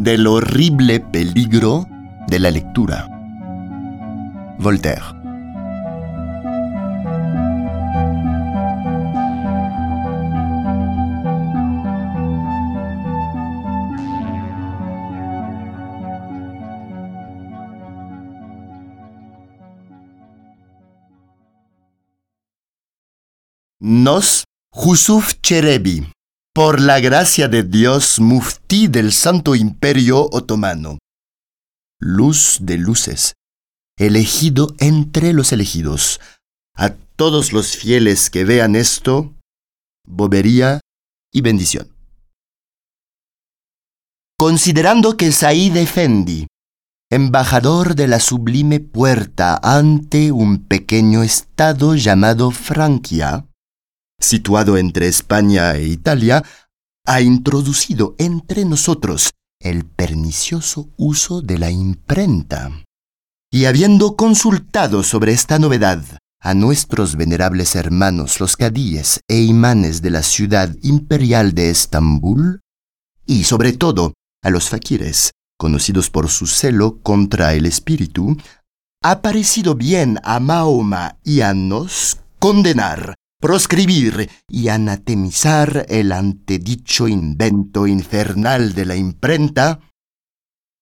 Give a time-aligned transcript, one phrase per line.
[0.00, 1.86] del horrible peligro
[2.26, 3.06] de la lectura.
[4.58, 5.04] Voltaire.
[23.80, 26.06] Nos, Jusuf Cherebi,
[26.54, 30.98] por la gracia de Dios, muftí del Santo Imperio Otomano.
[32.00, 33.34] Luz de luces,
[33.96, 36.20] elegido entre los elegidos.
[36.74, 39.34] A todos los fieles que vean esto,
[40.04, 40.80] bobería
[41.32, 41.94] y bendición.
[44.36, 46.46] Considerando que Said Effendi,
[47.10, 53.46] embajador de la sublime puerta ante un pequeño estado llamado Francia,
[54.20, 56.44] situado entre España e Italia,
[57.06, 62.70] ha introducido entre nosotros el pernicioso uso de la imprenta.
[63.50, 66.04] Y habiendo consultado sobre esta novedad
[66.40, 72.60] a nuestros venerables hermanos los cadíes e imanes de la ciudad imperial de Estambul,
[73.26, 78.36] y sobre todo a los faquires, conocidos por su celo contra el espíritu,
[79.02, 87.86] ha parecido bien a Mahoma y a nos condenar proscribir y anatemizar el antedicho invento
[87.86, 89.80] infernal de la imprenta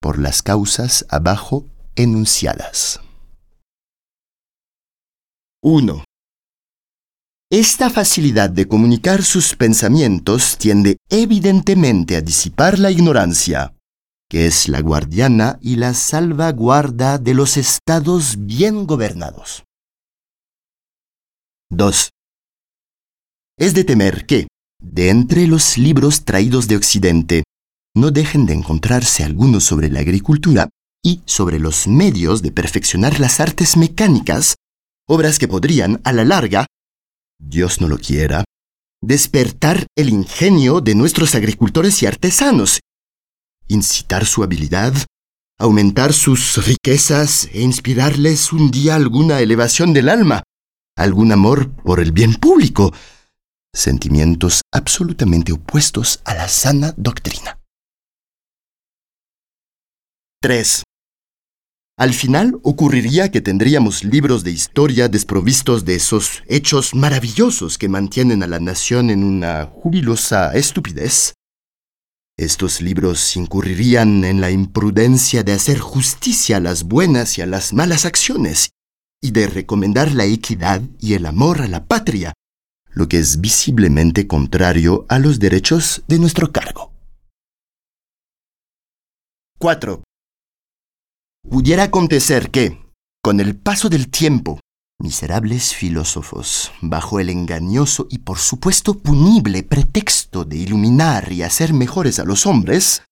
[0.00, 3.00] por las causas abajo enunciadas.
[5.62, 6.04] 1.
[7.50, 13.74] Esta facilidad de comunicar sus pensamientos tiende evidentemente a disipar la ignorancia,
[14.28, 19.64] que es la guardiana y la salvaguarda de los estados bien gobernados.
[21.70, 22.10] 2.
[23.58, 24.48] Es de temer que,
[24.80, 27.44] de entre los libros traídos de Occidente,
[27.94, 30.68] no dejen de encontrarse algunos sobre la agricultura
[31.04, 34.54] y sobre los medios de perfeccionar las artes mecánicas,
[35.06, 36.66] obras que podrían, a la larga,
[37.38, 38.44] Dios no lo quiera,
[39.02, 42.80] despertar el ingenio de nuestros agricultores y artesanos,
[43.68, 44.94] incitar su habilidad,
[45.58, 50.42] aumentar sus riquezas e inspirarles un día alguna elevación del alma,
[50.96, 52.92] algún amor por el bien público,
[53.74, 57.58] sentimientos absolutamente opuestos a la sana doctrina.
[60.42, 60.82] 3.
[61.98, 68.42] Al final ocurriría que tendríamos libros de historia desprovistos de esos hechos maravillosos que mantienen
[68.42, 71.34] a la nación en una jubilosa estupidez.
[72.36, 77.72] Estos libros incurrirían en la imprudencia de hacer justicia a las buenas y a las
[77.72, 78.70] malas acciones,
[79.22, 82.32] y de recomendar la equidad y el amor a la patria,
[82.94, 86.92] lo que es visiblemente contrario a los derechos de nuestro cargo.
[89.58, 90.02] 4.
[91.48, 92.78] Pudiera acontecer que,
[93.22, 94.60] con el paso del tiempo,
[95.00, 102.18] miserables filósofos, bajo el engañoso y por supuesto punible pretexto de iluminar y hacer mejores
[102.18, 103.02] a los hombres,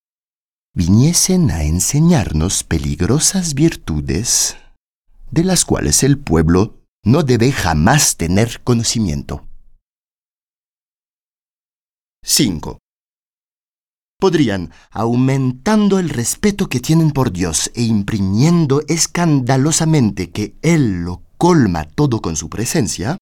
[0.75, 4.57] viniesen a enseñarnos peligrosas virtudes
[5.31, 9.47] de las cuales el pueblo no debe jamás tener conocimiento.
[12.25, 12.79] 5.
[14.19, 21.89] Podrían, aumentando el respeto que tienen por Dios e imprimiendo escandalosamente que Él lo colma
[21.89, 23.17] todo con su presencia,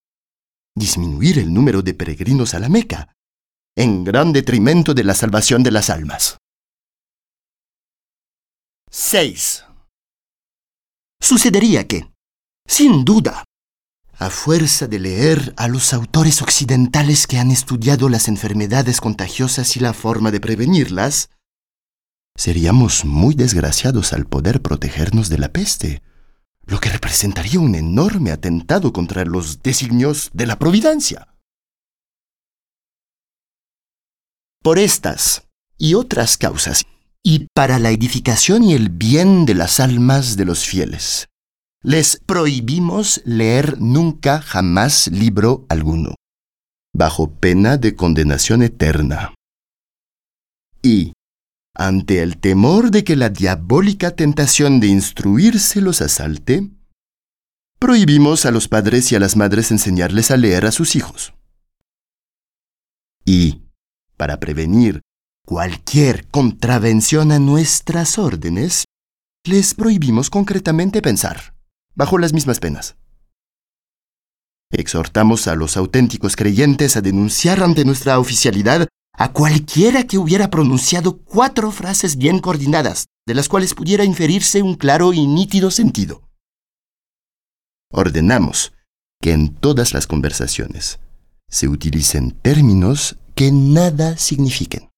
[0.77, 3.13] disminuir el número de peregrinos a la Meca,
[3.77, 6.37] en gran detrimento de la salvación de las almas.
[8.91, 9.65] 6.
[11.21, 12.11] Sucedería que,
[12.67, 13.45] sin duda,
[14.19, 19.81] a fuerza de leer a los autores occidentales que han estudiado las enfermedades contagiosas y
[19.81, 21.31] la forma de prevenirlas,
[22.37, 26.03] seríamos muy desgraciados al poder protegernos de la peste,
[26.67, 31.35] lo que representaría un enorme atentado contra los designios de la providencia.
[34.63, 35.45] Por estas
[35.77, 36.85] y otras causas,
[37.23, 41.29] y para la edificación y el bien de las almas de los fieles,
[41.89, 46.17] les prohibimos leer nunca jamás libro alguno,
[46.95, 49.33] bajo pena de condenación eterna.
[50.83, 51.15] Y,
[51.75, 56.69] ante el temor de que la diabólica tentación de instruirse los asalte,
[57.79, 61.33] prohibimos a los padres y a las madres enseñarles a leer a sus hijos.
[63.25, 63.63] Y,
[64.19, 65.01] para prevenir
[65.47, 68.85] cualquier contravención a nuestras órdenes,
[69.47, 71.57] les prohibimos concretamente pensar
[71.99, 72.97] bajo las mismas penas.
[74.71, 81.19] Exhortamos a los auténticos creyentes a denunciar ante nuestra oficialidad a cualquiera que hubiera pronunciado
[81.19, 86.23] cuatro frases bien coordinadas, de las cuales pudiera inferirse un claro y nítido sentido.
[87.91, 88.73] Ordenamos
[89.21, 91.01] que en todas las conversaciones
[91.49, 94.91] se utilicen términos que nada signifiquen,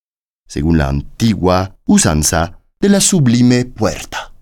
[0.46, 4.35] según la antigua usanza de la sublime puerta.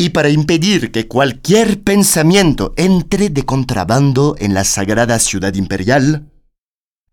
[0.00, 6.32] Y para impedir que cualquier pensamiento entre de contrabando en la sagrada ciudad imperial,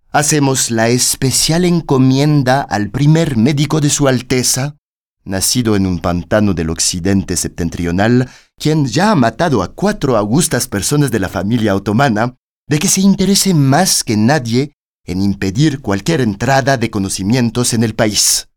[0.10, 4.78] hacemos la especial encomienda al primer médico de Su Alteza,
[5.26, 11.12] nacido en un pantano del occidente septentrional, quien ya ha matado a cuatro augustas personas
[11.12, 12.38] de la familia otomana,
[12.70, 14.72] de que se interese más que nadie
[15.06, 18.48] en impedir cualquier entrada de conocimientos en el país.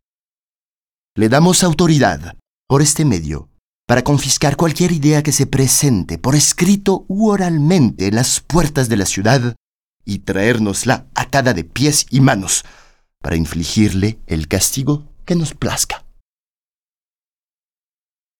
[1.17, 2.37] Le damos autoridad,
[2.69, 3.50] por este medio,
[3.90, 8.96] para confiscar cualquier idea que se presente por escrito u oralmente en las puertas de
[8.96, 9.56] la ciudad
[10.04, 12.64] y traérnosla atada de pies y manos,
[13.20, 16.04] para infligirle el castigo que nos plazca.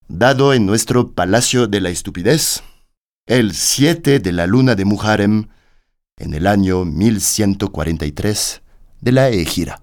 [0.07, 2.63] Dado en nuestro Palacio de la Estupidez,
[3.27, 5.49] el 7 de la luna de Muharem,
[6.17, 8.63] en el año 1143
[9.01, 9.83] de la Égira.